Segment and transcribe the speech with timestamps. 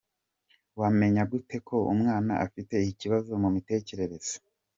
[0.79, 4.33] Wamenya gute ko umwana afite ikibazo mu mitekerereze?.